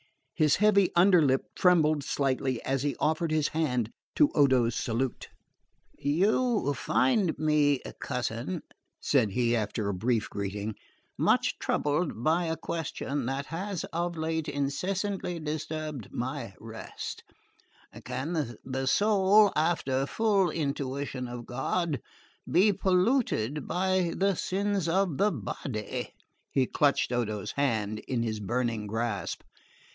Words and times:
His 0.33 0.55
heavy 0.55 0.89
under 0.95 1.21
lip 1.21 1.43
trembled 1.55 2.03
slightly 2.03 2.59
as 2.65 2.81
he 2.81 2.95
offered 2.99 3.29
his 3.29 3.49
hand 3.49 3.91
to 4.15 4.31
Odo's 4.33 4.73
salute. 4.73 5.29
"You 5.99 6.73
find 6.73 7.37
me, 7.37 7.79
cousin," 7.99 8.63
said 8.99 9.29
he 9.33 9.55
after 9.55 9.87
a 9.87 9.93
brief 9.93 10.27
greeting, 10.27 10.73
"much 11.19 11.59
troubled 11.59 12.23
by 12.23 12.45
a 12.45 12.57
question 12.57 13.27
that 13.27 13.45
has 13.45 13.83
of 13.93 14.17
late 14.17 14.49
incessantly 14.49 15.39
disturbed 15.39 16.11
my 16.11 16.55
rest 16.59 17.23
can 18.03 18.57
the 18.65 18.87
soul, 18.87 19.53
after 19.55 20.07
full 20.07 20.49
intuition 20.49 21.27
of 21.27 21.45
God, 21.45 22.01
be 22.49 22.73
polluted 22.73 23.67
by 23.67 24.15
the 24.17 24.33
sins 24.35 24.87
of 24.89 25.19
the 25.19 25.31
body?" 25.31 26.15
he 26.49 26.65
clutched 26.65 27.11
Odo's 27.11 27.51
hand 27.51 27.99
in 28.07 28.23
his 28.23 28.39
burning 28.39 28.87
grasp. 28.87 29.43